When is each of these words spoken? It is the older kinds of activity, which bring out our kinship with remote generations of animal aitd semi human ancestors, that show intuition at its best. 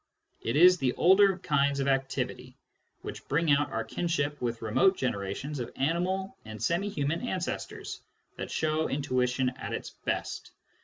It 0.41 0.55
is 0.55 0.79
the 0.79 0.93
older 0.93 1.37
kinds 1.37 1.79
of 1.79 1.87
activity, 1.87 2.57
which 3.03 3.27
bring 3.27 3.51
out 3.51 3.69
our 3.71 3.83
kinship 3.83 4.41
with 4.41 4.63
remote 4.63 4.97
generations 4.97 5.59
of 5.59 5.71
animal 5.75 6.35
aitd 6.43 6.63
semi 6.63 6.89
human 6.89 7.21
ancestors, 7.21 8.01
that 8.35 8.49
show 8.49 8.89
intuition 8.89 9.49
at 9.57 9.73
its 9.73 9.91
best. 9.91 10.53